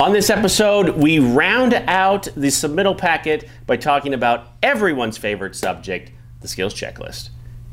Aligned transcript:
On 0.00 0.12
this 0.12 0.28
episode, 0.28 0.96
we 0.96 1.20
round 1.20 1.72
out 1.72 2.24
the 2.34 2.48
submittal 2.48 2.98
packet 2.98 3.48
by 3.64 3.76
talking 3.76 4.12
about 4.12 4.48
everyone's 4.60 5.16
favorite 5.16 5.54
subject, 5.54 6.10
the 6.40 6.48
skills 6.48 6.74
checklist. 6.74 7.30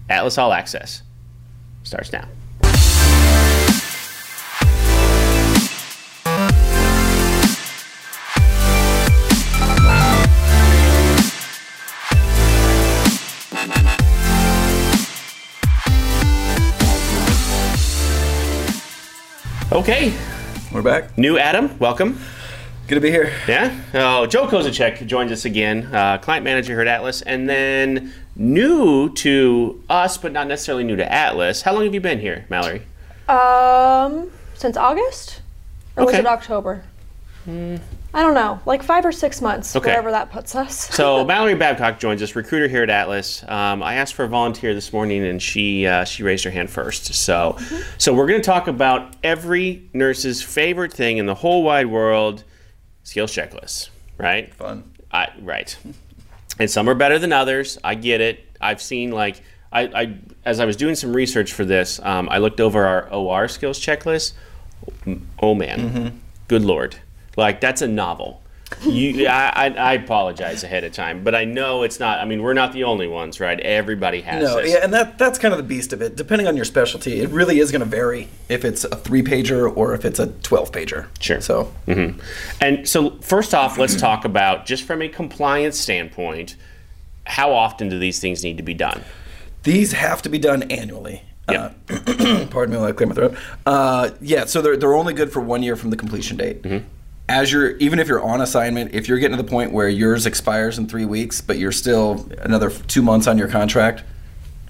Atlas 0.07 0.37
All 0.37 0.53
Access 0.53 1.01
starts 1.81 2.13
now. 2.13 2.27
Okay, 19.71 20.13
We're 20.73 20.81
back. 20.81 21.17
new 21.17 21.37
Adam, 21.37 21.77
welcome. 21.79 22.17
Good 22.87 22.95
to 22.95 23.01
be 23.01 23.11
here. 23.11 23.33
Yeah. 23.45 23.77
Oh, 23.93 24.25
Joe 24.25 24.47
Kozacek 24.47 25.05
joins 25.05 25.29
us 25.29 25.43
again, 25.43 25.93
uh, 25.93 26.17
client 26.17 26.45
manager 26.45 26.71
here 26.71 26.81
at 26.81 26.87
Atlas, 26.87 27.21
and 27.21 27.49
then 27.49 28.13
new 28.37 29.13
to 29.15 29.83
us, 29.89 30.17
but 30.17 30.31
not 30.31 30.47
necessarily 30.47 30.85
new 30.85 30.95
to 30.95 31.11
Atlas. 31.11 31.63
How 31.63 31.73
long 31.73 31.83
have 31.83 31.93
you 31.93 31.99
been 31.99 32.21
here, 32.21 32.45
Mallory? 32.47 32.83
Um, 33.27 34.31
since 34.53 34.77
August, 34.77 35.41
or 35.97 36.05
was 36.05 36.15
it 36.15 36.25
October? 36.25 36.85
I 37.47 38.21
don't 38.21 38.33
know, 38.35 38.59
like 38.65 38.83
five 38.83 39.05
or 39.05 39.11
six 39.11 39.41
months, 39.41 39.75
Okay. 39.75 39.89
wherever 39.89 40.11
that 40.11 40.31
puts 40.31 40.53
us. 40.55 40.89
So 40.95 41.23
Mallory 41.25 41.55
Babcock 41.55 41.99
joins 41.99 42.21
us, 42.21 42.35
recruiter 42.35 42.67
here 42.67 42.83
at 42.83 42.89
Atlas. 42.89 43.43
Um, 43.47 43.81
I 43.81 43.95
asked 43.95 44.13
for 44.13 44.25
a 44.25 44.27
volunteer 44.27 44.73
this 44.73 44.93
morning, 44.93 45.23
and 45.25 45.41
she 45.41 45.87
uh, 45.87 46.03
she 46.03 46.23
raised 46.23 46.43
her 46.43 46.51
hand 46.51 46.69
first. 46.69 47.13
So, 47.13 47.57
so 47.97 48.13
we're 48.13 48.27
going 48.27 48.41
to 48.41 48.45
talk 48.45 48.67
about 48.67 49.15
every 49.23 49.89
nurse's 49.93 50.41
favorite 50.43 50.93
thing 50.93 51.17
in 51.17 51.25
the 51.25 51.35
whole 51.35 51.63
wide 51.63 51.87
world: 51.87 52.43
skills 53.03 53.31
checklists. 53.33 53.89
Right? 54.17 54.53
Fun. 54.53 54.83
I, 55.11 55.29
right. 55.41 55.75
And 56.59 56.69
some 56.69 56.87
are 56.87 56.93
better 56.95 57.17
than 57.17 57.33
others. 57.33 57.77
I 57.83 57.95
get 57.95 58.21
it. 58.21 58.45
I've 58.61 58.81
seen 58.81 59.09
like 59.11 59.41
I, 59.71 59.81
I 59.81 60.17
as 60.45 60.59
I 60.59 60.65
was 60.65 60.75
doing 60.75 60.93
some 60.95 61.15
research 61.15 61.53
for 61.53 61.65
this, 61.65 61.99
um, 62.03 62.29
I 62.29 62.37
looked 62.37 62.59
over 62.61 62.85
our 62.85 63.09
OR 63.11 63.47
skills 63.47 63.79
checklist. 63.79 64.33
Oh 65.41 65.55
man, 65.55 66.21
good 66.47 66.61
lord! 66.61 66.97
Like 67.37 67.61
that's 67.61 67.81
a 67.81 67.87
novel. 67.87 68.41
You, 68.83 69.27
I, 69.27 69.49
I, 69.53 69.65
I 69.67 69.93
apologize 69.95 70.63
ahead 70.63 70.85
of 70.85 70.93
time, 70.93 71.25
but 71.25 71.35
I 71.35 71.43
know 71.43 71.83
it's 71.83 71.99
not. 71.99 72.19
I 72.19 72.25
mean, 72.25 72.41
we're 72.41 72.53
not 72.53 72.71
the 72.71 72.85
only 72.85 73.05
ones, 73.05 73.41
right? 73.41 73.59
Everybody 73.59 74.21
has 74.21 74.41
No, 74.41 74.61
this. 74.61 74.71
yeah, 74.71 74.79
and 74.81 74.93
that 74.93 75.17
that's 75.17 75.37
kind 75.37 75.53
of 75.53 75.57
the 75.57 75.63
beast 75.65 75.91
of 75.91 76.01
it. 76.01 76.15
Depending 76.15 76.47
on 76.47 76.55
your 76.55 76.63
specialty, 76.63 77.19
it 77.19 77.29
really 77.31 77.59
is 77.59 77.69
going 77.69 77.81
to 77.81 77.85
vary 77.85 78.29
if 78.47 78.63
it's 78.63 78.85
a 78.85 78.95
three 78.95 79.23
pager 79.23 79.75
or 79.75 79.93
if 79.93 80.05
it's 80.05 80.19
a 80.19 80.27
twelve 80.27 80.71
pager. 80.71 81.07
Sure. 81.19 81.41
So 81.41 81.73
And 82.61 82.87
so, 82.87 83.17
first 83.19 83.53
off, 83.53 83.77
let's 83.77 83.95
talk 83.97 84.23
about 84.23 84.65
just 84.65 84.83
from 84.83 85.01
a 85.01 85.09
compliance 85.09 85.77
standpoint, 85.77 86.55
how 87.25 87.51
often 87.53 87.89
do 87.89 87.99
these 87.99 88.19
things 88.19 88.41
need 88.43 88.55
to 88.57 88.63
be 88.63 88.73
done? 88.73 89.03
these 89.63 89.91
have 89.91 90.21
to 90.23 90.29
be 90.29 90.39
done 90.39 90.63
annually. 90.71 91.21
Yeah. 91.49 91.73
Uh, 91.89 92.47
pardon 92.49 92.73
me 92.73 92.77
while 92.79 92.87
I 92.87 92.93
clear 92.93 93.07
my 93.07 93.13
throat. 93.15 93.35
Uh, 93.65 94.11
yeah, 94.21 94.45
so 94.45 94.61
they're 94.61 94.77
they're 94.77 94.95
only 94.95 95.13
good 95.13 95.31
for 95.31 95.41
one 95.41 95.61
year 95.61 95.75
from 95.75 95.89
the 95.89 95.97
completion 95.97 96.37
date. 96.37 96.61
Mm-hmm. 96.63 96.87
As 97.29 97.51
you're 97.51 97.77
even 97.77 97.99
if 97.99 98.07
you're 98.07 98.21
on 98.21 98.41
assignment, 98.41 98.93
if 98.93 99.07
you're 99.07 99.17
getting 99.19 99.37
to 99.37 99.43
the 99.43 99.49
point 99.49 99.71
where 99.71 99.87
yours 99.87 100.25
expires 100.25 100.77
in 100.77 100.87
three 100.87 101.05
weeks, 101.05 101.39
but 101.39 101.57
you're 101.57 101.71
still 101.71 102.29
another 102.39 102.69
two 102.69 103.01
months 103.01 103.27
on 103.27 103.37
your 103.37 103.47
contract, 103.47 104.03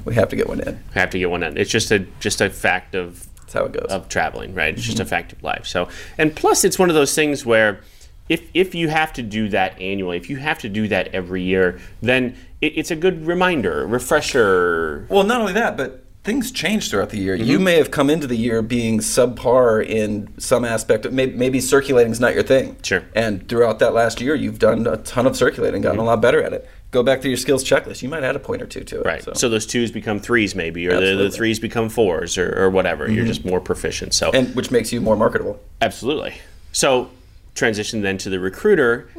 we 0.06 0.16
have 0.16 0.30
to 0.30 0.36
get 0.36 0.48
one 0.48 0.60
in. 0.60 0.76
We 0.76 1.00
have 1.00 1.10
to 1.12 1.20
get 1.20 1.30
one 1.30 1.44
in. 1.44 1.58
It's 1.58 1.72
just 1.72 1.92
a 1.92 2.00
just 2.20 2.42
a 2.42 2.50
fact 2.50 2.96
of 2.96 3.28
That's 3.42 3.54
how 3.54 3.66
it 3.66 3.72
goes. 3.72 3.90
of 3.90 4.10
traveling, 4.10 4.54
right? 4.54 4.74
It's 4.74 4.84
just 4.84 5.00
a 5.00 5.04
mm-hmm. 5.04 5.10
fact 5.10 5.34
of 5.34 5.44
life. 5.44 5.66
So, 5.66 5.90
and 6.18 6.36
plus, 6.36 6.64
it's 6.64 6.78
one 6.78 6.90
of 6.90 6.96
those 6.96 7.16
things 7.16 7.46
where 7.46 7.82
if 8.30 8.44
if 8.54 8.76
you 8.76 8.90
have 8.90 9.14
to 9.14 9.22
do 9.22 9.50
that 9.50 9.80
annually, 9.82 10.18
if 10.18 10.30
you 10.30 10.38
have 10.38 10.60
to 10.60 10.70
do 10.70 10.88
that 10.88 11.08
every 11.10 11.44
year, 11.44 11.80
then 12.02 12.38
it, 12.62 12.74
it's 12.78 12.92
a 12.92 12.96
good 12.96 13.26
reminder, 13.26 13.86
refresher. 13.86 15.06
Well, 15.10 15.24
not 15.24 15.42
only 15.42 15.54
that, 15.54 15.78
but 15.78 16.01
things 16.24 16.52
change 16.52 16.90
throughout 16.90 17.10
the 17.10 17.18
year. 17.18 17.36
You 17.36 17.60
may 17.60 17.76
have 17.78 17.90
come 17.92 18.10
into 18.10 18.28
the 18.28 18.36
year 18.36 18.62
being 18.62 19.00
subpar 19.00 19.86
in 19.86 20.30
some 20.40 20.64
aspect. 20.66 21.06
Of, 21.06 21.14
maybe, 21.14 21.36
maybe 21.36 21.60
circulating 21.60 22.12
is 22.12 22.20
not 22.20 22.34
your 22.34 22.44
thing. 22.44 22.78
Sure. 22.84 23.04
And 23.16 23.48
throughout 23.48 23.80
that 23.80 23.94
last 23.94 24.22
year, 24.22 24.36
you've 24.36 24.60
done 24.60 24.86
a 24.88 24.98
ton 24.98 25.26
of 25.26 25.36
circulating, 25.36 25.82
gotten 25.82 26.00
a 26.00 26.04
lot 26.04 26.22
better 26.22 26.42
at 26.44 26.54
it. 26.54 26.70
Go 26.92 27.04
back 27.04 27.22
to 27.22 27.28
your 27.30 27.38
skills 27.38 27.64
checklist. 27.64 28.02
You 28.02 28.10
might 28.10 28.24
add 28.24 28.36
a 28.36 28.40
point 28.40 28.62
or 28.62 28.66
two 28.68 28.84
to 28.84 29.00
it. 29.00 29.06
Right. 29.06 29.24
So. 29.24 29.32
So, 29.34 29.50
those 29.50 29.66
twos 29.66 29.92
become 29.92 30.20
threes, 30.20 30.56
maybe, 30.56 30.86
or 30.88 30.94
the, 30.94 31.00
the 31.00 31.24
Mm-hmm. 31.24 31.30
threes 31.34 31.58
become 31.60 31.88
fours, 31.88 32.38
or, 32.38 32.66
or 32.66 32.70
whatever. 32.70 33.10
You're 33.10 33.26
just 33.26 33.46
more 33.46 33.62
proficient. 33.62 34.14
So, 34.14 34.30
and 34.32 34.54
which 34.56 34.72
makes 34.72 34.92
you 34.92 35.00
more 35.00 35.16
marketable. 35.16 35.60
Absolutely. 35.82 36.36
So 36.74 37.10
transition 37.54 38.02
then 38.02 38.18
to 38.20 38.30
the 38.30 38.40
recruiter. 38.40 39.10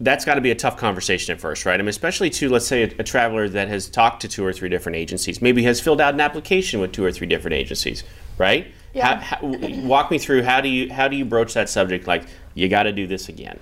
That's 0.00 0.24
got 0.24 0.34
to 0.34 0.40
be 0.40 0.50
a 0.50 0.54
tough 0.54 0.76
conversation 0.76 1.34
at 1.34 1.40
first, 1.40 1.66
right? 1.66 1.74
I 1.74 1.82
mean, 1.82 1.88
especially 1.88 2.30
to 2.30 2.48
let's 2.48 2.66
say 2.66 2.84
a, 2.84 2.94
a 2.98 3.04
traveler 3.04 3.48
that 3.48 3.68
has 3.68 3.88
talked 3.88 4.22
to 4.22 4.28
two 4.28 4.44
or 4.44 4.52
three 4.52 4.68
different 4.68 4.96
agencies, 4.96 5.42
maybe 5.42 5.62
has 5.64 5.80
filled 5.80 6.00
out 6.00 6.14
an 6.14 6.20
application 6.20 6.80
with 6.80 6.92
two 6.92 7.04
or 7.04 7.10
three 7.10 7.26
different 7.26 7.54
agencies, 7.54 8.04
right? 8.36 8.68
Yeah. 8.94 9.20
How, 9.20 9.38
how, 9.38 9.78
walk 9.82 10.10
me 10.10 10.18
through 10.18 10.42
how 10.42 10.60
do 10.60 10.68
you 10.68 10.92
how 10.92 11.08
do 11.08 11.16
you 11.16 11.24
broach 11.24 11.54
that 11.54 11.68
subject? 11.68 12.06
Like 12.06 12.24
you 12.54 12.68
got 12.68 12.84
to 12.84 12.92
do 12.92 13.06
this 13.06 13.28
again. 13.28 13.58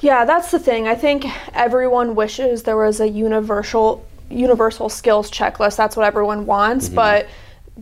Yeah, 0.00 0.24
that's 0.24 0.50
the 0.50 0.58
thing. 0.58 0.88
I 0.88 0.96
think 0.96 1.26
everyone 1.54 2.16
wishes 2.16 2.64
there 2.64 2.76
was 2.76 3.00
a 3.00 3.08
universal 3.08 4.04
universal 4.28 4.88
skills 4.88 5.30
checklist. 5.30 5.76
That's 5.76 5.96
what 5.96 6.06
everyone 6.06 6.46
wants, 6.46 6.86
mm-hmm. 6.86 6.96
but 6.96 7.28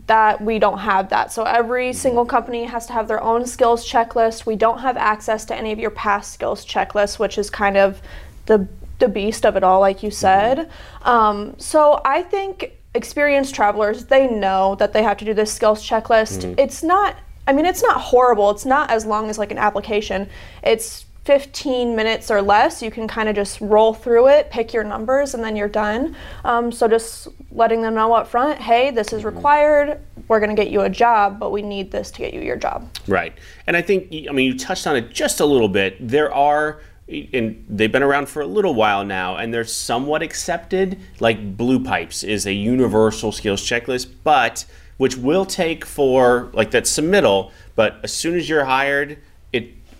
that 0.07 0.41
we 0.41 0.57
don't 0.57 0.79
have 0.79 1.09
that. 1.09 1.31
So 1.31 1.43
every 1.43 1.89
mm-hmm. 1.89 1.97
single 1.97 2.25
company 2.25 2.63
has 2.63 2.85
to 2.87 2.93
have 2.93 3.07
their 3.07 3.21
own 3.21 3.45
skills 3.45 3.89
checklist. 3.89 4.45
We 4.45 4.55
don't 4.55 4.79
have 4.79 4.97
access 4.97 5.45
to 5.45 5.55
any 5.55 5.71
of 5.71 5.79
your 5.79 5.91
past 5.91 6.33
skills 6.33 6.65
checklists, 6.65 7.19
which 7.19 7.37
is 7.37 7.49
kind 7.49 7.77
of 7.77 8.01
the 8.45 8.67
the 8.99 9.09
beast 9.09 9.45
of 9.45 9.55
it 9.55 9.63
all, 9.63 9.79
like 9.79 10.03
you 10.03 10.09
mm-hmm. 10.09 10.59
said. 10.59 10.71
Um, 11.01 11.55
so 11.57 12.01
I 12.05 12.21
think 12.21 12.77
experienced 12.93 13.55
travelers 13.55 14.05
they 14.05 14.27
know 14.27 14.75
that 14.75 14.91
they 14.91 15.01
have 15.01 15.17
to 15.17 15.25
do 15.25 15.33
this 15.33 15.51
skills 15.51 15.85
checklist. 15.85 16.43
Mm-hmm. 16.43 16.59
It's 16.59 16.83
not. 16.83 17.15
I 17.47 17.53
mean, 17.53 17.65
it's 17.65 17.81
not 17.81 17.99
horrible. 17.99 18.51
It's 18.51 18.65
not 18.65 18.91
as 18.91 19.05
long 19.05 19.29
as 19.29 19.37
like 19.37 19.51
an 19.51 19.57
application. 19.57 20.29
It's 20.63 21.05
15 21.25 21.95
minutes 21.95 22.31
or 22.31 22.41
less, 22.41 22.81
you 22.81 22.89
can 22.89 23.07
kind 23.07 23.29
of 23.29 23.35
just 23.35 23.61
roll 23.61 23.93
through 23.93 24.27
it, 24.27 24.49
pick 24.49 24.73
your 24.73 24.83
numbers, 24.83 25.35
and 25.35 25.43
then 25.43 25.55
you're 25.55 25.67
done. 25.67 26.15
Um, 26.43 26.71
so 26.71 26.87
just 26.87 27.27
letting 27.51 27.81
them 27.81 27.93
know 27.93 28.11
up 28.13 28.27
front, 28.27 28.59
hey, 28.59 28.89
this 28.89 29.13
is 29.13 29.23
required. 29.23 29.99
We're 30.27 30.39
going 30.39 30.55
to 30.55 30.59
get 30.59 30.71
you 30.71 30.81
a 30.81 30.89
job, 30.89 31.39
but 31.39 31.51
we 31.51 31.61
need 31.61 31.91
this 31.91 32.09
to 32.11 32.19
get 32.19 32.33
you 32.33 32.41
your 32.41 32.55
job. 32.55 32.89
Right. 33.07 33.33
And 33.67 33.77
I 33.77 33.83
think, 33.83 34.11
I 34.27 34.31
mean, 34.31 34.51
you 34.51 34.57
touched 34.57 34.87
on 34.87 34.95
it 34.95 35.11
just 35.11 35.39
a 35.39 35.45
little 35.45 35.69
bit. 35.69 35.95
There 35.99 36.33
are, 36.33 36.81
and 37.07 37.63
they've 37.69 37.91
been 37.91 38.03
around 38.03 38.27
for 38.27 38.41
a 38.41 38.47
little 38.47 38.73
while 38.73 39.05
now, 39.05 39.35
and 39.35 39.53
they're 39.53 39.63
somewhat 39.63 40.23
accepted. 40.23 40.99
Like 41.19 41.55
Blue 41.55 41.83
Pipes 41.83 42.23
is 42.23 42.47
a 42.47 42.53
universal 42.53 43.31
skills 43.31 43.61
checklist, 43.61 44.07
but 44.23 44.65
which 44.97 45.17
will 45.17 45.45
take 45.45 45.85
for 45.85 46.49
like 46.53 46.71
that 46.71 46.85
submittal. 46.85 47.51
But 47.75 47.99
as 48.03 48.11
soon 48.11 48.35
as 48.35 48.49
you're 48.49 48.65
hired, 48.65 49.19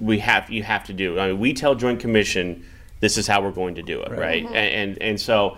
we 0.02 0.20
have 0.20 0.50
you 0.50 0.64
have 0.64 0.84
to 0.86 0.94
do. 0.94 1.20
I 1.20 1.28
mean, 1.28 1.40
we 1.40 1.54
tell 1.54 1.76
Joint 1.76 2.00
Commission 2.00 2.66
this 3.00 3.18
is 3.18 3.28
how 3.28 3.42
we're 3.42 3.52
going 3.52 3.76
to 3.76 3.82
do 3.82 4.02
it, 4.02 4.12
right? 4.12 4.44
Mm-hmm. 4.44 4.56
And, 4.56 4.74
and 4.74 5.02
and 5.02 5.22
so 5.22 5.58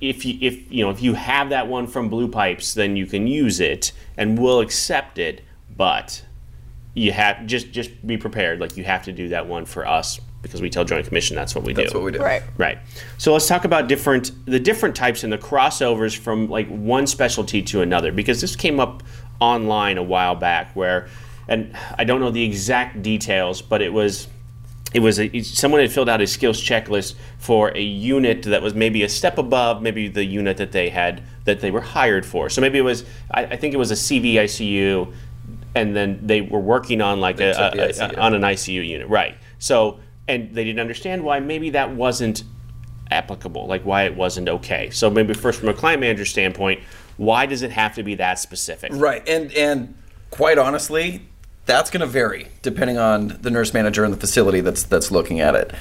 if 0.00 0.24
you 0.24 0.36
if 0.40 0.70
you 0.70 0.84
know 0.84 0.90
if 0.90 1.02
you 1.02 1.14
have 1.14 1.50
that 1.50 1.68
one 1.68 1.86
from 1.86 2.08
Blue 2.08 2.28
Pipes, 2.28 2.74
then 2.74 2.96
you 2.96 3.06
can 3.06 3.26
use 3.26 3.60
it, 3.60 3.92
and 4.16 4.38
we'll 4.38 4.60
accept 4.60 5.18
it. 5.18 5.42
But 5.76 6.22
you 6.94 7.12
have 7.12 7.46
just 7.46 7.70
just 7.70 8.06
be 8.06 8.16
prepared. 8.16 8.60
Like 8.60 8.76
you 8.76 8.84
have 8.84 9.04
to 9.04 9.12
do 9.12 9.28
that 9.28 9.46
one 9.46 9.64
for 9.64 9.86
us 9.86 10.20
because 10.42 10.60
we 10.60 10.68
tell 10.68 10.84
Joint 10.84 11.06
Commission 11.06 11.36
that's 11.36 11.54
what 11.54 11.64
we 11.64 11.72
That's 11.72 11.92
do. 11.92 11.94
That's 11.94 11.94
what 11.94 12.04
we 12.04 12.12
do. 12.12 12.22
Right. 12.22 12.42
Right. 12.58 12.78
So 13.18 13.32
let's 13.32 13.48
talk 13.48 13.64
about 13.64 13.88
different 13.88 14.32
the 14.46 14.60
different 14.60 14.94
types 14.94 15.24
and 15.24 15.32
the 15.32 15.38
crossovers 15.38 16.16
from 16.16 16.48
like 16.48 16.68
one 16.68 17.06
specialty 17.06 17.62
to 17.62 17.80
another 17.80 18.12
because 18.12 18.40
this 18.40 18.54
came 18.56 18.78
up 18.78 19.02
online 19.40 19.98
a 19.98 20.02
while 20.02 20.34
back 20.34 20.74
where 20.74 21.08
and 21.48 21.76
I 21.98 22.04
don't 22.04 22.20
know 22.20 22.30
the 22.30 22.42
exact 22.44 23.02
details, 23.02 23.62
but 23.62 23.82
it 23.82 23.92
was 23.92 24.28
it 24.92 25.00
was 25.00 25.18
a, 25.18 25.40
someone 25.42 25.80
had 25.80 25.90
filled 25.90 26.08
out 26.08 26.20
a 26.20 26.26
skills 26.26 26.62
checklist 26.62 27.16
for 27.38 27.70
a 27.76 27.80
unit 27.82 28.42
that 28.44 28.62
was 28.62 28.74
maybe 28.74 29.02
a 29.02 29.08
step 29.08 29.38
above 29.38 29.82
maybe 29.82 30.06
the 30.06 30.24
unit 30.24 30.56
that 30.58 30.70
they 30.70 30.88
had 30.88 31.20
that 31.46 31.60
they 31.60 31.70
were 31.72 31.80
hired 31.80 32.24
for. 32.24 32.48
So 32.48 32.60
maybe 32.60 32.78
it 32.78 32.82
was 32.82 33.04
I, 33.30 33.44
I 33.46 33.56
think 33.56 33.74
it 33.74 33.76
was 33.78 33.90
a 33.90 33.94
CVICU, 33.94 35.12
and 35.74 35.96
then 35.96 36.20
they 36.22 36.40
were 36.42 36.60
working 36.60 37.00
on 37.00 37.20
like 37.20 37.40
a, 37.40 37.50
a- 37.72 37.76
a- 38.00 38.20
on 38.20 38.34
an 38.34 38.42
ICU 38.42 38.86
unit, 38.86 39.08
right? 39.08 39.36
So 39.58 39.98
and 40.28 40.54
they 40.54 40.64
didn't 40.64 40.80
understand 40.80 41.22
why 41.24 41.40
maybe 41.40 41.70
that 41.70 41.90
wasn't 41.90 42.44
applicable, 43.10 43.66
like 43.66 43.82
why 43.84 44.04
it 44.04 44.16
wasn't 44.16 44.48
okay. 44.48 44.90
So 44.90 45.10
maybe 45.10 45.34
first 45.34 45.60
from 45.60 45.68
a 45.68 45.74
client 45.74 46.00
manager 46.00 46.24
standpoint, 46.24 46.80
why 47.16 47.46
does 47.46 47.62
it 47.62 47.70
have 47.72 47.94
to 47.96 48.02
be 48.02 48.14
that 48.16 48.38
specific? 48.38 48.90
Right, 48.94 49.28
and 49.28 49.52
and 49.52 49.94
quite 50.30 50.56
honestly, 50.58 51.26
that's 51.66 51.90
going 51.90 52.00
to 52.00 52.06
vary 52.06 52.48
depending 52.62 52.98
on 52.98 53.38
the 53.40 53.50
nurse 53.50 53.72
manager 53.72 54.04
and 54.04 54.12
the 54.12 54.18
facility 54.18 54.60
that's 54.60 54.82
that's 54.84 55.10
looking 55.10 55.40
at 55.40 55.54
it. 55.54 55.72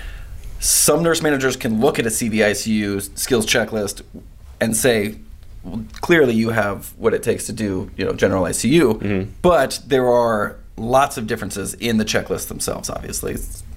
Some 0.60 1.04
nurse 1.04 1.22
managers 1.22 1.58
can 1.58 1.82
look 1.82 2.00
at 2.00 2.06
a 2.06 2.10
CVICU 2.10 3.18
skills 3.18 3.46
checklist 3.46 4.02
and 4.62 4.78
say, 4.78 5.16
well, 5.64 5.84
clearly 6.02 6.34
you 6.34 6.50
have 6.50 6.94
what 6.98 7.14
it 7.14 7.22
takes 7.22 7.46
to 7.48 7.54
do, 7.54 7.92
you 7.98 8.06
know, 8.06 8.14
general 8.14 8.46
ICU. 8.46 8.94
Mm-hmm. 8.94 9.32
But 9.42 9.82
there 9.86 10.10
are 10.10 10.58
lots 10.78 11.18
of 11.18 11.28
differences 11.28 11.74
in 11.76 11.98
the 11.98 12.06
checklist 12.06 12.48
themselves. 12.48 12.90
Obviously, 12.90 13.36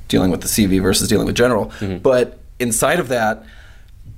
dealing 0.08 0.30
with 0.30 0.42
the 0.42 0.48
CV 0.48 0.80
versus 0.80 1.08
dealing 1.08 1.26
with 1.26 1.36
general. 1.36 1.66
Mm-hmm. 1.66 1.98
But 1.98 2.38
inside 2.60 3.00
of 3.00 3.08
that, 3.08 3.44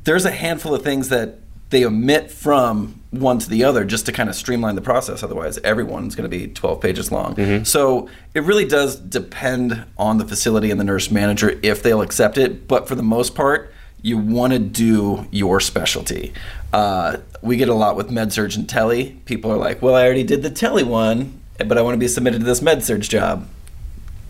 there's 0.05 0.27
a 0.27 0.31
handful 0.31 0.75
of 0.75 0.83
things 0.83 1.09
that 1.09 1.39
they 1.71 1.85
omit 1.85 2.31
from 2.31 3.01
one 3.11 3.39
to 3.39 3.49
the 3.49 3.65
other 3.65 3.85
just 3.85 4.07
to 4.07 4.13
kind 4.13 4.29
of 4.29 4.35
streamline 4.35 4.75
the 4.75 4.81
process. 4.83 5.23
Otherwise, 5.23 5.59
everyone's 5.59 6.15
going 6.15 6.29
to 6.31 6.37
be 6.37 6.47
12 6.49 6.81
pages 6.81 7.11
long. 7.13 7.65
So 7.65 8.09
it 8.35 8.41
really 8.43 8.65
does 8.67 8.97
depend 8.97 9.85
on 9.97 10.19
the 10.19 10.25
facility 10.27 10.71
and 10.71 10.79
the 10.79 10.85
nurse 10.85 11.11
manager 11.11 11.59
if 11.63 11.83
they'll 11.83 12.03
accept 12.03 12.39
it. 12.39 12.69
But 12.69 12.87
for 12.89 12.95
the 12.95 13.03
most 13.03 13.35
part, 13.35 13.73
you 14.03 14.17
want 14.19 14.53
to 14.53 14.59
do 14.59 15.27
your 15.31 15.61
specialty. 15.61 16.33
Uh, 16.73 17.17
we 17.43 17.57
get 17.57 17.69
a 17.69 17.75
lot 17.75 17.97
with 17.97 18.11
MedSurg 18.11 18.57
and 18.57 18.69
tele. 18.69 19.11
People 19.25 19.51
are 19.51 19.57
like, 19.57 19.83
well, 19.83 19.95
I 19.95 20.05
already 20.05 20.25
did 20.25 20.43
the 20.43 20.51
tele 20.51 20.85
one, 20.85 21.41
but 21.59 21.77
I 21.77 21.83
want 21.83 21.95
to 21.95 21.99
be 21.99 22.09
submitted 22.09 22.41
to 22.41 22.45
this 22.45 22.61
MedSurg 22.61 23.09
job. 23.09 23.49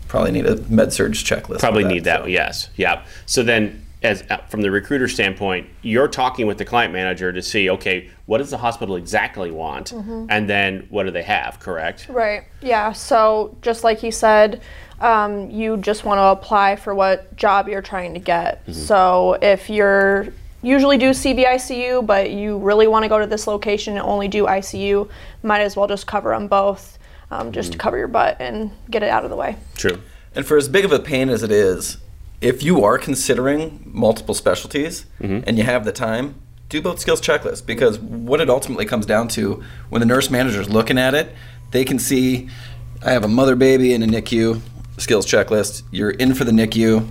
Probably 0.07 0.31
need 0.31 0.45
a 0.47 0.55
MedSurg 0.55 1.11
checklist. 1.11 1.53
for 1.55 1.59
Probably 1.59 1.83
need 1.83 2.05
that. 2.05 2.21
so. 2.21 2.25
Yes. 2.27 2.69
Yeah. 2.75 3.03
So 3.27 3.43
then, 3.43 3.85
as 4.01 4.23
uh, 4.29 4.37
from 4.47 4.61
the 4.61 4.71
recruiter 4.71 5.07
standpoint, 5.07 5.67
you're 5.81 6.07
talking 6.07 6.47
with 6.47 6.57
the 6.57 6.65
client 6.65 6.93
manager 6.93 7.33
to 7.33 7.41
see, 7.41 7.69
okay, 7.69 8.09
what 8.25 8.37
does 8.37 8.49
the 8.49 8.57
hospital 8.57 8.95
exactly 8.95 9.51
want, 9.51 9.91
and 10.29 10.49
then 10.49 10.87
what 10.89 11.03
do 11.03 11.11
they 11.11 11.23
have? 11.23 11.59
Correct. 11.59 12.07
Right. 12.09 12.45
Yeah. 12.61 12.93
So 12.93 13.57
just 13.61 13.83
like 13.83 13.99
he 13.99 14.11
said, 14.11 14.61
um, 15.01 15.49
you 15.49 15.77
just 15.77 16.05
want 16.05 16.19
to 16.19 16.23
apply 16.23 16.75
for 16.75 16.93
what 16.95 17.35
job 17.35 17.67
you're 17.67 17.81
trying 17.81 18.13
to 18.13 18.19
get. 18.19 18.63
So 18.73 19.37
if 19.41 19.69
you're 19.69 20.27
usually 20.61 20.97
do 20.97 21.11
CVICU, 21.11 22.05
but 22.05 22.31
you 22.31 22.57
really 22.57 22.87
want 22.87 23.03
to 23.03 23.09
go 23.09 23.19
to 23.19 23.27
this 23.27 23.47
location 23.47 23.97
and 23.97 24.05
only 24.05 24.27
do 24.27 24.45
ICU, 24.45 25.09
might 25.43 25.61
as 25.61 25.75
well 25.75 25.87
just 25.87 26.05
cover 26.05 26.31
them 26.31 26.47
both, 26.47 26.99
um, 27.31 27.51
just 27.51 27.71
to 27.71 27.77
cover 27.77 27.97
your 27.97 28.09
butt 28.09 28.37
and 28.39 28.71
get 28.89 29.03
it 29.03 29.09
out 29.09 29.23
of 29.23 29.29
the 29.29 29.35
way. 29.35 29.55
True. 29.75 30.01
And 30.35 30.45
for 30.45 30.57
as 30.57 30.67
big 30.67 30.85
of 30.85 30.91
a 30.91 30.99
pain 30.99 31.29
as 31.29 31.43
it 31.43 31.51
is, 31.51 31.97
if 32.41 32.63
you 32.63 32.83
are 32.83 32.97
considering 32.97 33.81
multiple 33.85 34.33
specialties 34.33 35.05
mm-hmm. 35.19 35.41
and 35.47 35.57
you 35.57 35.63
have 35.63 35.85
the 35.85 35.91
time, 35.91 36.35
do 36.69 36.81
both 36.81 36.99
skills 36.99 37.19
checklists 37.19 37.65
because 37.65 37.99
what 37.99 38.39
it 38.39 38.49
ultimately 38.49 38.85
comes 38.85 39.05
down 39.05 39.27
to 39.27 39.63
when 39.89 39.99
the 39.99 40.05
nurse 40.05 40.29
manager 40.29 40.61
is 40.61 40.69
looking 40.69 40.97
at 40.97 41.13
it, 41.13 41.35
they 41.71 41.83
can 41.83 41.99
see 41.99 42.49
I 43.03 43.11
have 43.11 43.23
a 43.23 43.29
mother 43.29 43.55
baby 43.55 43.93
in 43.93 44.03
a 44.03 44.07
NICU 44.07 44.61
skills 44.97 45.25
checklist. 45.25 45.83
You're 45.91 46.11
in 46.11 46.33
for 46.35 46.43
the 46.43 46.51
NICU. 46.51 47.07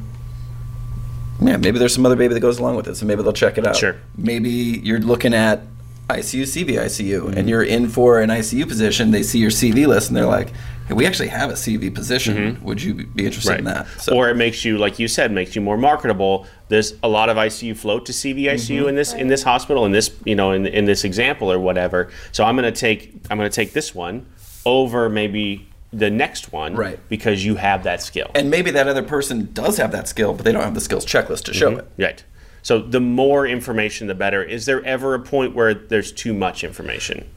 Yeah, 1.40 1.56
maybe 1.56 1.78
there's 1.78 1.94
some 1.94 2.04
other 2.04 2.16
baby 2.16 2.34
that 2.34 2.40
goes 2.40 2.58
along 2.58 2.76
with 2.76 2.88
it, 2.88 2.96
so 2.96 3.06
maybe 3.06 3.22
they'll 3.22 3.32
check 3.32 3.58
it 3.58 3.66
out. 3.66 3.76
Sure. 3.76 3.96
Maybe 4.16 4.50
you're 4.50 4.98
looking 4.98 5.34
at 5.34 5.62
ICU, 6.08 6.42
CV, 6.42 6.70
ICU, 6.78 7.26
and 7.26 7.34
mm-hmm. 7.34 7.48
you're 7.48 7.62
in 7.62 7.88
for 7.88 8.20
an 8.20 8.30
ICU 8.30 8.66
position. 8.66 9.12
They 9.12 9.22
see 9.22 9.38
your 9.38 9.50
CV 9.50 9.86
list 9.86 10.08
and 10.08 10.16
they're 10.16 10.26
like, 10.26 10.52
we 10.90 11.06
actually 11.06 11.29
have 11.29 11.50
a 11.50 11.55
CV 11.55 11.94
position. 11.94 12.37
Mm-hmm. 12.37 12.64
Would 12.64 12.82
you 12.82 12.94
be 12.94 13.26
interested 13.26 13.58
in 13.58 13.64
that? 13.64 13.87
Or 14.11 14.29
it 14.29 14.37
makes 14.37 14.64
you, 14.64 14.79
like 14.79 14.99
you 14.99 15.08
said, 15.08 15.32
makes 15.32 15.55
you 15.55 15.61
more 15.61 15.76
marketable. 15.76 16.46
There's 16.69 16.94
a 17.02 17.08
lot 17.08 17.29
of 17.29 17.37
ICU 17.37 17.76
float 17.76 18.06
to 18.06 18.12
CVICU 18.12 18.79
mm-hmm. 18.79 18.88
in 18.88 18.94
this 18.94 19.12
in 19.12 19.29
this 19.29 19.43
hospital, 19.43 19.85
in 19.85 19.93
this 19.93 20.14
you 20.25 20.35
know 20.35 20.52
in, 20.52 20.67
in 20.67 20.85
this 20.85 21.05
example 21.05 21.50
or 21.50 21.58
whatever. 21.58 22.11
So 22.32 22.44
I'm 22.44 22.56
going 22.56 22.73
to 22.73 22.79
take 22.79 23.14
I'm 23.31 23.38
going 23.38 23.50
to 23.50 23.55
take 23.55 23.73
this 23.73 23.94
one 23.94 24.26
over 24.64 25.08
maybe 25.08 25.69
the 25.93 26.11
next 26.11 26.52
one, 26.52 26.75
Right. 26.75 26.99
Because 27.08 27.44
you 27.44 27.56
have 27.56 27.85
that 27.85 28.02
skill. 28.02 28.31
and 28.35 28.50
maybe 28.50 28.70
that 28.73 28.88
other 28.88 29.02
person 29.02 29.50
does 29.52 29.79
have 29.79 29.93
that 29.93 30.06
skill, 30.06 30.35
but 30.35 30.44
they 30.44 30.52
don't 30.52 30.62
have 30.62 30.75
the 30.75 30.81
skills 30.81 31.06
checklist 31.06 31.44
to 31.44 31.55
show 31.55 31.70
mm-hmm. 31.70 31.81
it. 32.00 32.05
Right. 32.05 32.25
So 32.62 32.79
the 32.79 33.00
more 33.00 33.46
information, 33.46 34.08
the 34.08 34.14
better. 34.14 34.43
Is 34.43 34.67
there 34.67 34.85
ever 34.85 35.14
a 35.14 35.20
point 35.20 35.55
where 35.55 35.73
there's 35.73 36.12
too 36.12 36.35
much 36.35 36.64
information? 36.64 37.29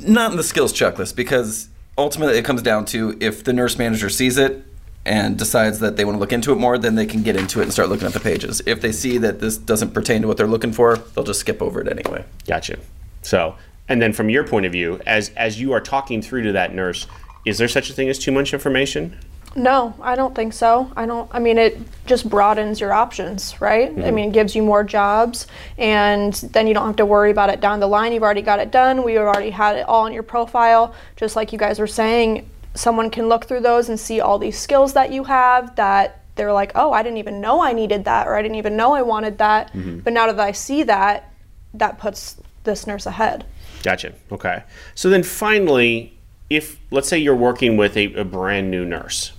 Not 0.00 0.32
in 0.32 0.36
the 0.36 0.42
skills 0.42 0.72
checklist 0.72 1.14
because 1.14 1.68
ultimately 1.98 2.38
it 2.38 2.44
comes 2.44 2.62
down 2.62 2.84
to 2.86 3.16
if 3.20 3.44
the 3.44 3.52
nurse 3.52 3.78
manager 3.78 4.08
sees 4.08 4.38
it 4.38 4.64
and 5.04 5.38
decides 5.38 5.78
that 5.78 5.96
they 5.96 6.04
want 6.04 6.16
to 6.16 6.20
look 6.20 6.32
into 6.32 6.52
it 6.52 6.56
more, 6.56 6.76
then 6.76 6.96
they 6.96 7.06
can 7.06 7.22
get 7.22 7.36
into 7.36 7.60
it 7.60 7.64
and 7.64 7.72
start 7.72 7.88
looking 7.88 8.06
at 8.06 8.12
the 8.12 8.20
pages. 8.20 8.60
If 8.66 8.80
they 8.80 8.92
see 8.92 9.18
that 9.18 9.40
this 9.40 9.56
doesn't 9.56 9.94
pertain 9.94 10.22
to 10.22 10.28
what 10.28 10.36
they're 10.36 10.48
looking 10.48 10.72
for, 10.72 10.96
they'll 10.96 11.24
just 11.24 11.40
skip 11.40 11.62
over 11.62 11.80
it 11.80 11.88
anyway. 11.88 12.24
Gotcha. 12.46 12.78
So, 13.22 13.56
and 13.88 14.02
then 14.02 14.12
from 14.12 14.28
your 14.28 14.44
point 14.44 14.66
of 14.66 14.72
view, 14.72 15.00
as 15.06 15.30
as 15.36 15.60
you 15.60 15.72
are 15.72 15.80
talking 15.80 16.22
through 16.22 16.42
to 16.42 16.52
that 16.52 16.74
nurse, 16.74 17.06
is 17.44 17.58
there 17.58 17.68
such 17.68 17.88
a 17.88 17.92
thing 17.92 18.08
as 18.08 18.18
too 18.18 18.32
much 18.32 18.52
information? 18.52 19.16
No, 19.56 19.94
I 20.02 20.16
don't 20.16 20.34
think 20.34 20.52
so. 20.52 20.92
I 20.96 21.06
don't. 21.06 21.28
I 21.32 21.38
mean, 21.38 21.56
it 21.56 21.78
just 22.04 22.28
broadens 22.28 22.78
your 22.78 22.92
options, 22.92 23.58
right? 23.60 23.88
I 23.88 23.92
mm-hmm. 23.92 24.14
mean, 24.14 24.28
it 24.28 24.32
gives 24.32 24.54
you 24.54 24.62
more 24.62 24.84
jobs, 24.84 25.46
and 25.78 26.34
then 26.34 26.66
you 26.66 26.74
don't 26.74 26.86
have 26.86 26.96
to 26.96 27.06
worry 27.06 27.30
about 27.30 27.48
it 27.48 27.60
down 27.60 27.80
the 27.80 27.86
line. 27.86 28.12
You've 28.12 28.22
already 28.22 28.42
got 28.42 28.58
it 28.58 28.70
done. 28.70 29.02
We 29.02 29.16
already 29.18 29.50
had 29.50 29.76
it 29.76 29.86
all 29.88 30.06
in 30.06 30.12
your 30.12 30.22
profile, 30.22 30.94
just 31.16 31.36
like 31.36 31.52
you 31.52 31.58
guys 31.58 31.78
were 31.78 31.86
saying. 31.86 32.50
Someone 32.74 33.08
can 33.08 33.30
look 33.30 33.46
through 33.46 33.60
those 33.60 33.88
and 33.88 33.98
see 33.98 34.20
all 34.20 34.38
these 34.38 34.58
skills 34.58 34.92
that 34.92 35.10
you 35.10 35.24
have 35.24 35.74
that 35.76 36.22
they're 36.36 36.52
like, 36.52 36.72
oh, 36.74 36.92
I 36.92 37.02
didn't 37.02 37.16
even 37.16 37.40
know 37.40 37.62
I 37.62 37.72
needed 37.72 38.04
that, 38.04 38.26
or 38.26 38.36
I 38.36 38.42
didn't 38.42 38.56
even 38.56 38.76
know 38.76 38.92
I 38.92 39.02
wanted 39.02 39.38
that. 39.38 39.72
Mm-hmm. 39.72 40.00
But 40.00 40.12
now 40.12 40.30
that 40.30 40.38
I 40.38 40.52
see 40.52 40.82
that, 40.82 41.32
that 41.74 41.98
puts 41.98 42.36
this 42.64 42.86
nurse 42.86 43.06
ahead. 43.06 43.46
Gotcha. 43.82 44.12
Okay. 44.30 44.62
So 44.94 45.08
then 45.08 45.22
finally, 45.22 46.16
if 46.50 46.78
let's 46.90 47.08
say 47.08 47.18
you're 47.18 47.34
working 47.34 47.76
with 47.76 47.96
a, 47.96 48.12
a 48.14 48.24
brand 48.24 48.70
new 48.70 48.84
nurse, 48.84 49.32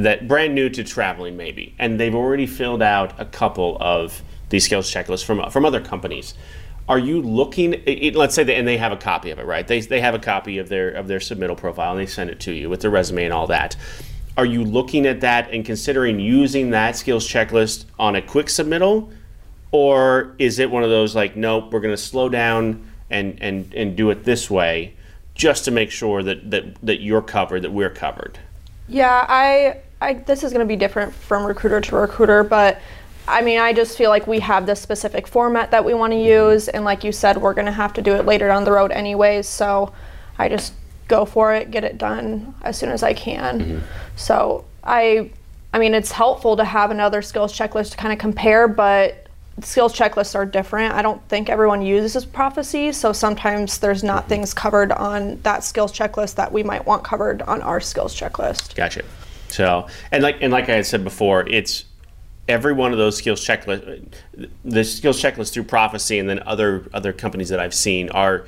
that 0.00 0.28
brand 0.28 0.54
new 0.54 0.68
to 0.70 0.84
traveling 0.84 1.36
maybe, 1.36 1.74
and 1.78 1.98
they've 1.98 2.14
already 2.14 2.46
filled 2.46 2.82
out 2.82 3.18
a 3.20 3.24
couple 3.24 3.76
of 3.80 4.22
these 4.48 4.64
skills 4.64 4.90
checklists 4.92 5.24
from 5.24 5.50
from 5.50 5.64
other 5.64 5.80
companies. 5.80 6.34
Are 6.88 6.98
you 6.98 7.20
looking? 7.20 7.82
Let's 8.14 8.34
say, 8.34 8.44
they, 8.44 8.54
and 8.54 8.66
they 8.66 8.78
have 8.78 8.92
a 8.92 8.96
copy 8.96 9.30
of 9.30 9.38
it, 9.38 9.44
right? 9.44 9.66
They, 9.66 9.80
they 9.80 10.00
have 10.00 10.14
a 10.14 10.18
copy 10.18 10.56
of 10.56 10.68
their 10.70 10.90
of 10.90 11.06
their 11.06 11.18
submittal 11.18 11.56
profile, 11.56 11.90
and 11.92 12.00
they 12.00 12.06
send 12.06 12.30
it 12.30 12.40
to 12.40 12.52
you 12.52 12.70
with 12.70 12.80
their 12.80 12.90
resume 12.90 13.24
and 13.24 13.32
all 13.32 13.46
that. 13.48 13.76
Are 14.38 14.46
you 14.46 14.64
looking 14.64 15.04
at 15.04 15.20
that 15.20 15.50
and 15.50 15.64
considering 15.64 16.18
using 16.18 16.70
that 16.70 16.96
skills 16.96 17.28
checklist 17.28 17.84
on 17.98 18.16
a 18.16 18.22
quick 18.22 18.46
submittal, 18.46 19.12
or 19.70 20.34
is 20.38 20.58
it 20.58 20.70
one 20.70 20.82
of 20.82 20.90
those 20.90 21.14
like, 21.14 21.36
nope, 21.36 21.72
we're 21.72 21.80
going 21.80 21.94
to 21.94 22.02
slow 22.02 22.28
down 22.28 22.90
and 23.10 23.36
and 23.42 23.74
and 23.74 23.96
do 23.96 24.10
it 24.10 24.24
this 24.24 24.48
way, 24.48 24.94
just 25.34 25.64
to 25.66 25.70
make 25.70 25.90
sure 25.90 26.22
that 26.22 26.50
that 26.50 26.76
that 26.82 27.00
you're 27.02 27.20
covered, 27.20 27.62
that 27.62 27.72
we're 27.72 27.90
covered. 27.90 28.38
Yeah, 28.88 29.26
I, 29.28 29.80
I 30.00 30.14
this 30.14 30.44
is 30.44 30.52
going 30.52 30.66
to 30.66 30.68
be 30.68 30.76
different 30.76 31.12
from 31.12 31.44
recruiter 31.44 31.80
to 31.80 31.96
recruiter, 31.96 32.44
but 32.44 32.80
I 33.28 33.42
mean, 33.42 33.58
I 33.58 33.74
just 33.74 33.98
feel 33.98 34.08
like 34.08 34.26
we 34.26 34.40
have 34.40 34.64
this 34.64 34.80
specific 34.80 35.26
format 35.26 35.70
that 35.72 35.84
we 35.84 35.92
want 35.92 36.12
to 36.12 36.16
mm-hmm. 36.16 36.50
use, 36.50 36.68
and 36.68 36.84
like 36.84 37.04
you 37.04 37.12
said, 37.12 37.36
we're 37.36 37.54
going 37.54 37.66
to 37.66 37.72
have 37.72 37.92
to 37.94 38.02
do 38.02 38.14
it 38.14 38.24
later 38.24 38.48
down 38.48 38.64
the 38.64 38.72
road 38.72 38.90
anyways. 38.90 39.46
So 39.46 39.92
I 40.38 40.48
just 40.48 40.72
go 41.08 41.24
for 41.24 41.54
it, 41.54 41.70
get 41.70 41.84
it 41.84 41.98
done 41.98 42.54
as 42.62 42.78
soon 42.78 42.90
as 42.90 43.02
I 43.02 43.12
can. 43.12 43.60
Mm-hmm. 43.60 43.78
So 44.16 44.64
I, 44.82 45.30
I 45.74 45.78
mean, 45.78 45.94
it's 45.94 46.12
helpful 46.12 46.56
to 46.56 46.64
have 46.64 46.90
another 46.90 47.20
skills 47.20 47.52
checklist 47.52 47.90
to 47.92 47.96
kind 47.98 48.12
of 48.12 48.18
compare, 48.18 48.66
but 48.66 49.26
skills 49.62 49.94
checklists 49.94 50.34
are 50.34 50.46
different. 50.46 50.94
I 50.94 51.02
don't 51.02 51.22
think 51.28 51.50
everyone 51.50 51.82
uses 51.82 52.24
Prophecy, 52.24 52.92
so 52.92 53.12
sometimes 53.12 53.78
there's 53.78 54.02
not 54.02 54.20
mm-hmm. 54.20 54.28
things 54.28 54.54
covered 54.54 54.92
on 54.92 55.40
that 55.42 55.64
skills 55.64 55.92
checklist 55.92 56.36
that 56.36 56.50
we 56.50 56.62
might 56.62 56.86
want 56.86 57.04
covered 57.04 57.42
on 57.42 57.60
our 57.60 57.80
skills 57.80 58.18
checklist. 58.18 58.74
Gotcha. 58.74 59.02
So 59.48 59.86
and 60.12 60.22
like 60.22 60.38
and 60.40 60.52
like 60.52 60.68
I 60.68 60.76
had 60.76 60.86
said 60.86 61.04
before, 61.04 61.46
it's 61.48 61.84
every 62.48 62.72
one 62.72 62.92
of 62.92 62.98
those 62.98 63.16
skills 63.16 63.44
checklist, 63.44 64.12
the 64.64 64.84
skills 64.84 65.20
checklist 65.22 65.52
through 65.52 65.64
Prophecy, 65.64 66.18
and 66.18 66.28
then 66.28 66.40
other 66.46 66.88
other 66.94 67.12
companies 67.12 67.48
that 67.50 67.60
I've 67.60 67.74
seen 67.74 68.08
are 68.10 68.46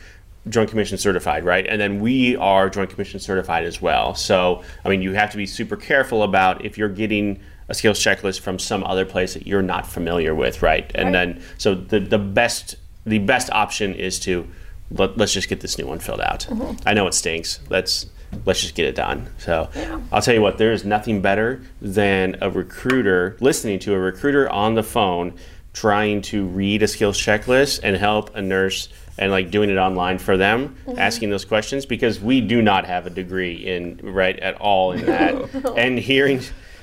Joint 0.48 0.70
Commission 0.70 0.96
certified, 0.98 1.44
right? 1.44 1.66
And 1.66 1.80
then 1.80 2.00
we 2.00 2.34
are 2.36 2.70
Joint 2.70 2.90
Commission 2.90 3.20
certified 3.20 3.64
as 3.64 3.80
well. 3.82 4.14
So 4.14 4.62
I 4.84 4.88
mean, 4.88 5.02
you 5.02 5.12
have 5.14 5.30
to 5.32 5.36
be 5.36 5.46
super 5.46 5.76
careful 5.76 6.22
about 6.22 6.64
if 6.64 6.78
you're 6.78 6.88
getting 6.88 7.40
a 7.68 7.74
skills 7.74 8.00
checklist 8.00 8.40
from 8.40 8.58
some 8.58 8.82
other 8.84 9.04
place 9.04 9.34
that 9.34 9.46
you're 9.46 9.62
not 9.62 9.86
familiar 9.86 10.34
with, 10.34 10.60
right? 10.62 10.90
And 10.94 11.06
Right. 11.06 11.12
then 11.12 11.42
so 11.58 11.74
the 11.74 12.00
the 12.00 12.18
best 12.18 12.76
the 13.06 13.18
best 13.18 13.50
option 13.50 13.94
is 13.94 14.18
to 14.20 14.46
let, 14.90 15.16
let's 15.16 15.32
just 15.32 15.48
get 15.48 15.60
this 15.60 15.78
new 15.78 15.86
one 15.86 15.98
filled 15.98 16.20
out. 16.20 16.40
Mm-hmm. 16.40 16.88
I 16.88 16.94
know 16.94 17.06
it 17.06 17.14
stinks. 17.14 17.60
Let's 17.68 18.06
let's 18.44 18.60
just 18.60 18.74
get 18.74 18.86
it 18.86 18.94
done. 18.94 19.28
So 19.38 19.68
I'll 20.12 20.22
tell 20.22 20.34
you 20.34 20.40
what, 20.40 20.58
there 20.58 20.72
is 20.72 20.84
nothing 20.84 21.20
better 21.20 21.62
than 21.80 22.36
a 22.40 22.50
recruiter 22.50 23.36
listening 23.40 23.78
to 23.80 23.94
a 23.94 23.98
recruiter 23.98 24.48
on 24.48 24.74
the 24.74 24.82
phone 24.82 25.34
trying 25.72 26.20
to 26.20 26.46
read 26.46 26.82
a 26.82 26.88
skills 26.88 27.18
checklist 27.18 27.80
and 27.82 27.96
help 27.96 28.34
a 28.34 28.42
nurse 28.42 28.88
and 29.18 29.30
like 29.30 29.50
doing 29.50 29.70
it 29.70 29.76
online 29.76 30.18
for 30.18 30.36
them 30.36 30.76
mm-hmm. 30.86 30.98
asking 30.98 31.30
those 31.30 31.44
questions 31.44 31.86
because 31.86 32.20
we 32.20 32.40
do 32.40 32.60
not 32.62 32.86
have 32.86 33.06
a 33.06 33.10
degree 33.10 33.54
in 33.54 34.00
right 34.02 34.38
at 34.40 34.54
all 34.60 34.92
in 34.92 35.06
that 35.06 35.74
and 35.76 35.98
hearing 35.98 36.40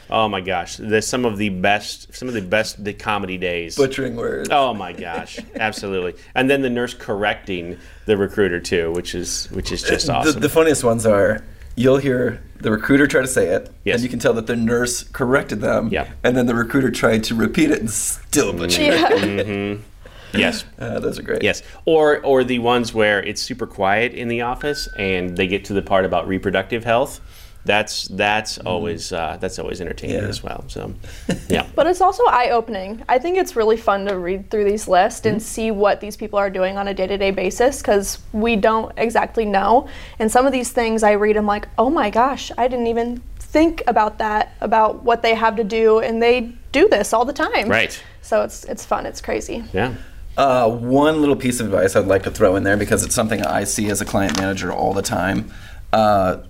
oh 0.10 0.28
my 0.28 0.42
gosh 0.42 0.78
there's 0.78 1.08
some 1.08 1.26
of 1.26 1.38
the 1.38 1.50
best 1.50 2.14
some 2.16 2.28
of 2.28 2.34
the 2.34 2.42
best 2.42 2.84
the 2.84 2.94
comedy 2.94 3.38
days 3.38 3.76
Butchering 3.78 4.16
words. 4.16 4.50
Oh 4.52 4.74
my 4.74 4.94
gosh, 4.94 5.40
absolutely! 5.60 6.16
And 6.36 6.50
then 6.50 6.62
the 6.62 6.70
nurse 6.70 6.94
correcting 6.94 7.78
the 8.06 8.18
recruiter 8.18 8.60
too, 8.60 8.92
which 8.94 9.14
is 9.16 9.48
which 9.52 9.72
is 9.72 9.84
just 9.84 10.10
awesome. 10.10 10.40
the 10.42 10.50
funniest 10.50 10.84
ones 10.84 11.06
are 11.06 11.44
you'll 11.76 11.98
hear 11.98 12.42
the 12.60 12.72
recruiter 12.72 13.06
try 13.06 13.22
to 13.22 13.28
say 13.28 13.50
it, 13.50 13.70
Yes. 13.84 13.96
and 13.96 14.04
you 14.04 14.10
can 14.10 14.18
tell 14.18 14.34
that 14.34 14.48
the 14.48 14.56
nurse 14.56 15.04
corrected 15.04 15.62
them, 15.62 15.90
Yeah. 15.92 16.08
and 16.24 16.36
then 16.36 16.48
the 16.48 16.56
recruiter 16.56 16.90
tried 16.90 17.24
to 17.26 17.36
repeat 17.36 17.70
it 17.70 17.80
and 17.80 17.90
still 17.92 18.52
butchered 18.52 18.86
it. 18.96 19.00
Yeah. 19.00 19.76
yes, 20.40 20.66
Uh, 20.80 21.00
those 21.00 21.20
are 21.20 21.22
great. 21.22 21.44
yes. 21.44 21.62
Or 21.86 22.20
or 22.22 22.44
the 22.44 22.58
ones 22.60 22.94
where 22.96 23.22
it's 23.22 23.42
super 23.44 23.68
quiet 23.68 24.14
in 24.14 24.28
the 24.28 24.42
office 24.42 24.90
and 24.98 25.38
they 25.38 25.46
get 25.48 25.66
to 25.66 25.74
the 25.74 25.82
part 25.84 26.04
about 26.06 26.28
reproductive 26.28 26.84
health. 26.84 27.20
That's 27.68 28.08
that's 28.08 28.58
always 28.58 29.12
uh, 29.14 29.38
that's 29.40 29.60
always 29.60 29.80
entertaining 29.80 30.16
Yeah. 30.24 30.28
as 30.30 30.42
well. 30.42 30.64
So, 30.68 30.94
yeah. 31.50 31.68
But 31.76 31.86
it's 31.86 32.02
also 32.02 32.24
eye 32.26 32.50
opening. 32.50 33.04
I 33.08 33.20
think 33.20 33.38
it's 33.38 33.56
really 33.56 33.78
fun 33.78 34.06
to 34.08 34.18
read 34.18 34.50
through 34.50 34.64
these 34.64 34.88
lists 34.88 35.22
Mm-hmm. 35.22 35.30
and 35.34 35.44
see 35.44 35.70
what 35.72 36.02
these 36.02 36.18
people 36.18 36.40
are 36.40 36.50
doing 36.50 36.78
on 36.78 36.88
a 36.88 36.94
day 36.94 37.06
to 37.08 37.18
day 37.18 37.32
basis 37.32 37.82
because 37.82 38.20
we 38.34 38.56
don't 38.56 38.92
exactly 38.98 39.46
know. 39.46 39.88
And 40.20 40.32
some 40.32 40.46
of 40.48 40.52
these 40.52 40.72
things 40.72 41.04
I 41.04 41.12
read, 41.12 41.38
I'm 41.38 41.46
like, 41.46 41.68
oh 41.78 41.90
my 41.92 42.10
gosh, 42.10 42.52
I 42.58 42.68
didn't 42.68 42.88
even 42.88 43.22
think 43.40 43.84
about 43.88 44.18
that, 44.18 44.54
about 44.62 45.04
what 45.04 45.22
they 45.22 45.36
have 45.36 45.56
to 45.58 45.64
do. 45.64 46.00
And 46.00 46.22
they 46.22 46.52
do 46.72 46.88
this 46.90 47.14
all 47.14 47.26
the 47.26 47.34
time. 47.34 47.70
Right. 47.70 48.02
So 48.22 48.42
it's, 48.44 48.64
it's 48.66 48.84
fun. 48.86 49.06
It's 49.06 49.22
crazy. 49.22 49.64
Yeah. 49.74 49.96
Uh, 50.36 50.70
one 50.70 51.20
little 51.22 51.36
piece 51.36 51.60
of 51.60 51.66
advice 51.68 51.96
I'd 51.96 52.06
like 52.06 52.24
to 52.24 52.32
throw 52.32 52.56
in 52.58 52.64
there 52.64 52.78
because 52.78 53.04
it's 53.04 53.16
something 53.16 53.42
I 53.42 53.64
see 53.64 53.90
as 53.90 54.02
a 54.02 54.06
client 54.06 54.38
manager 54.38 54.72
all 54.72 54.94
the 54.94 55.02
time. 55.02 55.52
Uh, 55.92 56.44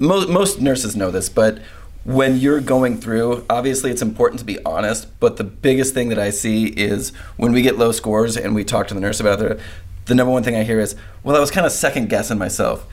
most, 0.00 0.28
most 0.28 0.60
nurses 0.60 0.96
know 0.96 1.10
this, 1.10 1.28
but 1.28 1.58
when 2.04 2.38
you're 2.38 2.60
going 2.60 2.98
through, 2.98 3.44
obviously 3.50 3.90
it's 3.90 4.02
important 4.02 4.38
to 4.40 4.44
be 4.44 4.62
honest. 4.64 5.08
But 5.20 5.36
the 5.36 5.44
biggest 5.44 5.94
thing 5.94 6.08
that 6.08 6.18
I 6.18 6.30
see 6.30 6.66
is 6.66 7.10
when 7.36 7.52
we 7.52 7.62
get 7.62 7.78
low 7.78 7.92
scores 7.92 8.36
and 8.36 8.54
we 8.54 8.64
talk 8.64 8.88
to 8.88 8.94
the 8.94 9.00
nurse 9.00 9.20
about 9.20 9.40
it, 9.42 9.60
the 10.06 10.14
number 10.14 10.32
one 10.32 10.42
thing 10.42 10.56
I 10.56 10.62
hear 10.64 10.80
is, 10.80 10.96
"Well, 11.22 11.36
I 11.36 11.40
was 11.40 11.50
kind 11.50 11.66
of 11.66 11.72
second 11.72 12.08
guessing 12.08 12.38
myself." 12.38 12.86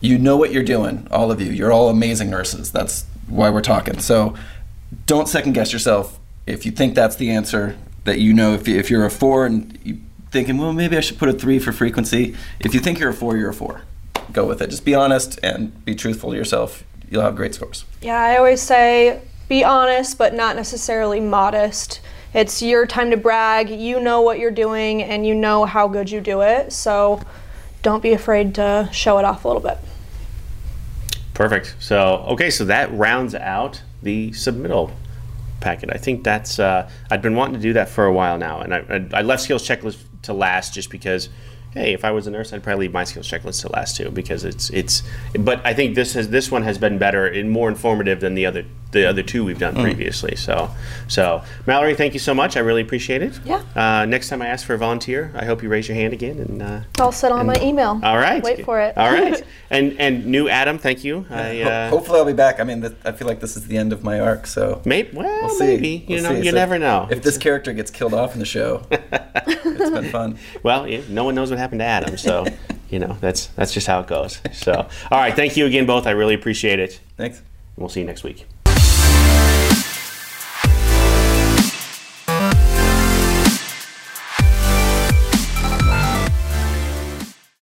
You 0.00 0.18
know 0.18 0.36
what 0.36 0.52
you're 0.52 0.64
doing, 0.64 1.06
all 1.10 1.30
of 1.30 1.40
you. 1.40 1.50
You're 1.50 1.72
all 1.72 1.88
amazing 1.88 2.28
nurses. 2.28 2.70
That's 2.70 3.06
why 3.28 3.48
we're 3.48 3.62
talking. 3.62 4.00
So 4.00 4.34
don't 5.06 5.28
second 5.28 5.52
guess 5.52 5.72
yourself. 5.72 6.18
If 6.46 6.66
you 6.66 6.72
think 6.72 6.94
that's 6.94 7.16
the 7.16 7.30
answer, 7.30 7.76
that 8.04 8.18
you 8.20 8.34
know 8.34 8.52
if, 8.54 8.68
you, 8.68 8.78
if 8.78 8.90
you're 8.90 9.06
a 9.06 9.10
four 9.10 9.46
and 9.46 9.78
you 9.82 9.98
thinking, 10.30 10.58
well, 10.58 10.72
maybe 10.72 10.96
I 10.96 11.00
should 11.00 11.18
put 11.18 11.28
a 11.28 11.32
three 11.32 11.58
for 11.58 11.72
frequency. 11.72 12.36
If 12.60 12.74
you 12.74 12.80
think 12.80 12.98
you're 12.98 13.10
a 13.10 13.14
four, 13.14 13.36
you're 13.36 13.50
a 13.50 13.54
four. 13.54 13.82
Go 14.32 14.46
with 14.46 14.60
it. 14.60 14.70
Just 14.70 14.84
be 14.84 14.94
honest 14.94 15.38
and 15.42 15.84
be 15.84 15.94
truthful 15.94 16.30
to 16.30 16.36
yourself. 16.36 16.84
You'll 17.10 17.22
have 17.22 17.36
great 17.36 17.54
scores. 17.54 17.84
Yeah, 18.02 18.18
I 18.18 18.36
always 18.36 18.60
say 18.60 19.20
be 19.48 19.62
honest, 19.62 20.18
but 20.18 20.34
not 20.34 20.56
necessarily 20.56 21.20
modest. 21.20 22.00
It's 22.34 22.60
your 22.60 22.86
time 22.86 23.10
to 23.10 23.16
brag. 23.16 23.70
You 23.70 24.00
know 24.00 24.20
what 24.20 24.38
you're 24.38 24.50
doing 24.50 25.02
and 25.02 25.26
you 25.26 25.34
know 25.34 25.64
how 25.64 25.88
good 25.88 26.10
you 26.10 26.20
do 26.20 26.42
it. 26.42 26.72
So 26.72 27.20
don't 27.82 28.02
be 28.02 28.12
afraid 28.12 28.54
to 28.56 28.88
show 28.92 29.18
it 29.18 29.24
off 29.24 29.44
a 29.44 29.48
little 29.48 29.62
bit. 29.62 29.78
Perfect. 31.34 31.76
So, 31.78 32.24
okay, 32.30 32.50
so 32.50 32.64
that 32.64 32.92
rounds 32.92 33.34
out 33.34 33.82
the 34.02 34.30
submittal 34.30 34.90
packet. 35.60 35.90
I 35.92 35.98
think 35.98 36.24
that's, 36.24 36.58
uh, 36.58 36.90
I'd 37.10 37.22
been 37.22 37.36
wanting 37.36 37.54
to 37.54 37.60
do 37.60 37.72
that 37.74 37.88
for 37.88 38.06
a 38.06 38.12
while 38.12 38.38
now. 38.38 38.60
And 38.60 38.74
I, 38.74 38.78
I, 38.88 39.18
I 39.18 39.22
left 39.22 39.42
skills 39.42 39.66
checklist 39.66 39.98
to 40.22 40.32
last 40.32 40.74
just 40.74 40.90
because, 40.90 41.28
hey, 41.76 41.92
if 41.92 42.04
I 42.04 42.10
was 42.10 42.26
a 42.26 42.30
nurse, 42.30 42.52
I'd 42.52 42.62
probably 42.62 42.86
leave 42.86 42.92
my 42.94 43.04
skills 43.04 43.28
checklist 43.30 43.60
to 43.62 43.72
last 43.72 43.96
too 43.96 44.10
because 44.10 44.44
it's, 44.44 44.70
it's, 44.70 45.02
but 45.38 45.64
I 45.64 45.74
think 45.74 45.94
this 45.94 46.14
has, 46.14 46.28
this 46.30 46.50
one 46.50 46.62
has 46.62 46.78
been 46.78 46.98
better 46.98 47.26
and 47.26 47.50
more 47.50 47.68
informative 47.68 48.20
than 48.20 48.34
the 48.34 48.46
other, 48.46 48.64
the 48.92 49.04
other 49.08 49.22
two 49.22 49.44
we've 49.44 49.58
done 49.58 49.74
previously. 49.74 50.36
So, 50.36 50.70
so 51.08 51.42
Mallory, 51.66 51.94
thank 51.94 52.14
you 52.14 52.20
so 52.20 52.32
much. 52.34 52.56
I 52.56 52.60
really 52.60 52.80
appreciate 52.82 53.20
it. 53.22 53.38
Yeah. 53.44 53.62
Uh, 53.74 54.06
next 54.06 54.28
time 54.28 54.40
I 54.40 54.46
ask 54.46 54.64
for 54.66 54.74
a 54.74 54.78
volunteer, 54.78 55.32
I 55.34 55.44
hope 55.44 55.62
you 55.62 55.68
raise 55.68 55.86
your 55.88 55.96
hand 55.96 56.12
again 56.12 56.38
and, 56.38 56.62
uh, 56.62 56.80
I'll 56.98 57.12
sit 57.12 57.30
on 57.32 57.46
my 57.46 57.56
email. 57.60 58.00
all 58.02 58.16
right. 58.16 58.42
Wait 58.42 58.64
for 58.64 58.80
it. 58.80 58.96
All 58.96 59.12
right. 59.12 59.42
And, 59.68 59.98
and 59.98 60.26
new 60.26 60.48
Adam, 60.48 60.78
thank 60.78 61.02
you. 61.02 61.26
I, 61.28 61.56
Ho- 61.62 61.68
uh, 61.68 61.88
Hopefully, 61.90 62.20
I'll 62.20 62.24
be 62.24 62.32
back. 62.32 62.60
I 62.60 62.62
mean, 62.62 62.82
th- 62.82 62.92
I 63.04 63.10
feel 63.10 63.26
like 63.26 63.40
this 63.40 63.56
is 63.56 63.66
the 63.66 63.76
end 63.76 63.92
of 63.92 64.04
my 64.04 64.20
arc, 64.20 64.46
so 64.46 64.80
Maybe, 64.84 65.10
well, 65.12 65.26
we'll 65.42 65.48
see. 65.56 65.66
maybe. 65.66 65.88
You 66.06 66.14
We'll 66.14 66.22
know, 66.22 66.28
see. 66.30 66.44
you 66.46 66.50
So 66.52 66.56
never 66.56 66.78
know. 66.78 67.08
If 67.10 67.24
this 67.24 67.36
character 67.36 67.72
gets 67.72 67.90
killed 67.90 68.14
off 68.14 68.32
in 68.34 68.38
the 68.38 68.46
show, 68.46 68.84
it's 69.80 69.90
been 69.90 70.10
fun. 70.10 70.38
well, 70.62 70.88
yeah, 70.88 71.02
no 71.08 71.24
one 71.24 71.34
knows 71.34 71.50
what 71.50 71.58
happened 71.58 71.80
to 71.80 71.84
Adam, 71.84 72.16
so 72.16 72.46
you 72.90 72.98
know 72.98 73.16
that's 73.20 73.46
that's 73.48 73.72
just 73.72 73.86
how 73.86 74.00
it 74.00 74.06
goes. 74.06 74.40
So, 74.52 74.72
all 74.72 75.18
right, 75.18 75.34
thank 75.34 75.56
you 75.56 75.66
again, 75.66 75.86
both. 75.86 76.06
I 76.06 76.10
really 76.10 76.34
appreciate 76.34 76.78
it. 76.78 77.00
Thanks. 77.16 77.42
We'll 77.76 77.88
see 77.88 78.00
you 78.00 78.06
next 78.06 78.24
week. 78.24 78.46